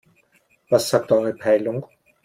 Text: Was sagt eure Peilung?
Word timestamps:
Was 0.71 0.89
sagt 0.89 1.11
eure 1.11 1.35
Peilung? 1.35 1.85